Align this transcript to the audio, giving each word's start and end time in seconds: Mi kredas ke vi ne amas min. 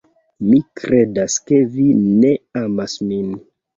Mi 0.45 0.61
kredas 0.79 1.35
ke 1.51 1.59
vi 1.75 1.85
ne 2.23 2.33
amas 2.63 2.97
min. 3.11 3.29